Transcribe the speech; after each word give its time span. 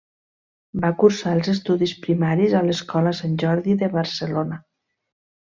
Va 0.85 0.89
cursar 1.01 1.33
els 1.39 1.49
estudis 1.53 1.93
primaris 2.07 2.57
a 2.61 2.63
l’Escola 2.71 3.15
Sant 3.21 3.39
Jordi 3.45 3.79
de 3.83 3.93
Barcelona. 4.01 4.63